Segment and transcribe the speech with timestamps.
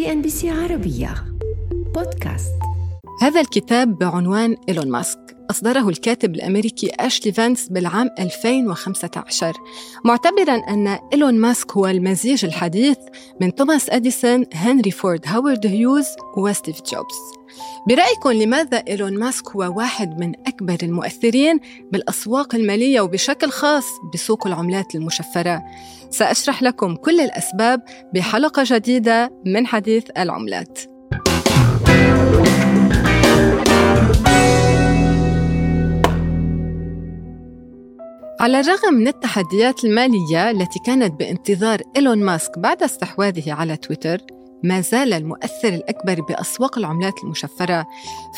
[0.00, 1.14] سي إن بي سي عربية.
[1.94, 2.69] بودكاست.
[3.20, 5.18] هذا الكتاب بعنوان إيلون ماسك
[5.50, 9.56] أصدره الكاتب الأمريكي أشلي فانس بالعام 2015
[10.04, 12.96] معتبرا أن إيلون ماسك هو المزيج الحديث
[13.40, 16.06] من توماس أديسون، هنري فورد هاورد هيوز
[16.36, 17.16] وستيف جوبز
[17.88, 21.60] برأيكم لماذا إيلون ماسك هو واحد من أكبر المؤثرين
[21.92, 25.62] بالأسواق المالية وبشكل خاص بسوق العملات المشفرة؟
[26.10, 27.82] سأشرح لكم كل الأسباب
[28.14, 30.99] بحلقة جديدة من حديث العملات.
[38.40, 44.18] على الرغم من التحديات المالية التي كانت بانتظار إيلون ماسك بعد استحواذه على تويتر
[44.64, 47.86] ما زال المؤثر الأكبر بأسواق العملات المشفرة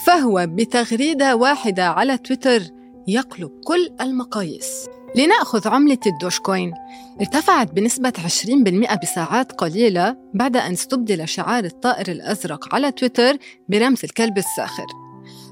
[0.07, 2.63] فهو بتغريدة واحدة على تويتر
[3.09, 4.87] يقلب كل المقاييس.
[5.17, 6.73] لنأخذ عملة الدوش كوين
[7.21, 13.37] ارتفعت بنسبة 20% بساعات قليلة بعد أن استبدل شعار الطائر الأزرق على تويتر
[13.69, 15.02] برمز الكلب الساخر.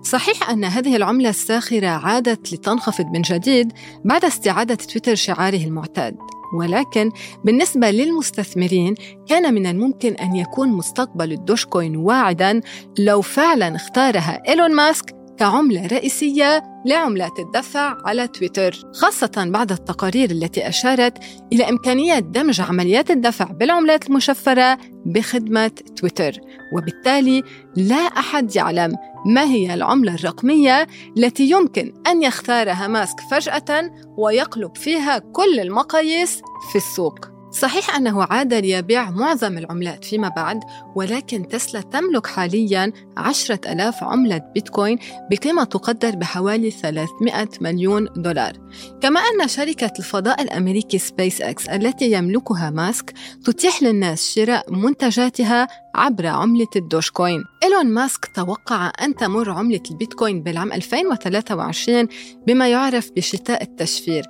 [0.02, 3.72] صحيح أن هذه العملة الساخرة عادت لتنخفض من جديد
[4.04, 6.16] بعد استعادة تويتر شعاره المعتاد.
[6.52, 7.10] ولكن
[7.44, 8.94] بالنسبة للمستثمرين
[9.28, 12.60] كان من الممكن أن يكون مستقبل الدوش كوين واعدا
[12.98, 18.82] لو فعلا اختارها إيلون ماسك كعملة رئيسية لعملات الدفع على تويتر.
[18.94, 21.18] خاصة بعد التقارير التي أشارت
[21.52, 26.32] إلى إمكانية دمج عمليات الدفع بالعملات المشفرة بخدمة تويتر.
[26.76, 27.42] وبالتالي
[27.76, 35.18] لا أحد يعلم ما هي العملة الرقمية التي يمكن أن يختارها ماسك فجأة ويقلب فيها
[35.18, 37.39] كل المقاييس في السوق.
[37.50, 40.60] صحيح أنه عاد ليبيع معظم العملات فيما بعد
[40.94, 44.98] ولكن تسلا تملك حاليا عشرة ألاف عملة بيتكوين
[45.30, 48.52] بقيمة تقدر بحوالي 300 مليون دولار.
[49.00, 53.12] كما أن شركة الفضاء الأمريكي سبيس إكس التي يملكها ماسك
[53.44, 60.42] تتيح للناس شراء منتجاتها عبر عملة الدوش كوين إيلون ماسك توقع أن تمر عملة البيتكوين
[60.42, 62.08] بالعام 2023
[62.46, 64.22] بما يعرف بشتاء التشفير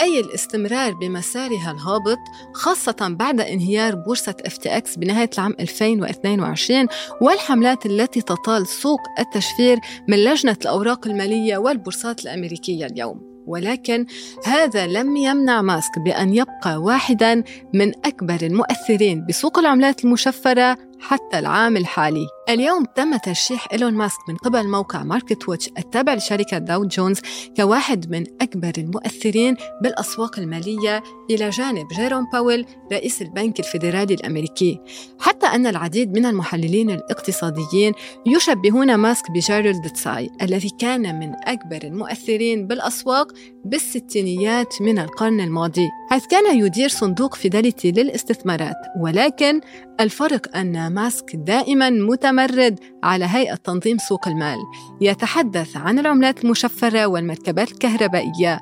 [0.00, 2.18] أي الاستمرار بمسارها الهابط
[2.54, 6.86] خاصة بعد انهيار بورصة إكس بنهاية العام 2022
[7.20, 9.78] والحملات التي تطال سوق التشفير
[10.08, 13.28] من لجنة الأوراق المالية والبورصات الأمريكية اليوم.
[13.46, 14.06] ولكن
[14.44, 17.44] هذا لم يمنع ماسك بأن يبقى واحدا
[17.74, 22.26] من أكبر المؤثرين بسوق العملات المشفرة حتى العام الحالي.
[22.48, 27.20] اليوم تم ترشيح إيلون ماسك من قبل موقع ماركت ووتش التابع لشركة داو جونز
[27.56, 34.80] كواحد من أكبر المؤثرين بالأسواق المالية إلى جانب جيروم باويل رئيس البنك الفيدرالي الأمريكي.
[35.20, 37.92] حتى أن العديد من المحللين الاقتصاديين
[38.26, 43.32] يشبهون ماسك بجيرالد تساي الذي كان من أكبر المؤثرين بالأسواق
[43.64, 45.88] بالستينيات من القرن الماضي.
[46.10, 49.60] حيث كان يدير صندوق فيداليتي للاستثمارات ولكن
[50.00, 54.58] الفرق أن ماسك دائما متمرد على هيئة تنظيم سوق المال
[55.00, 58.60] يتحدث عن العملات المشفرة والمركبات الكهربائية.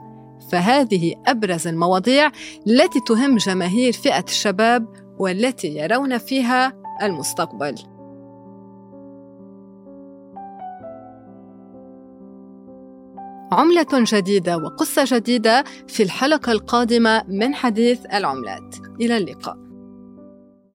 [0.52, 2.30] فهذه أبرز المواضيع
[2.66, 4.86] التي تهم جماهير فئة الشباب
[5.18, 6.72] والتي يرون فيها
[7.02, 7.74] المستقبل.
[13.52, 18.76] عملة جديدة وقصة جديدة في الحلقة القادمة من حديث العملات.
[19.00, 19.65] إلى اللقاء.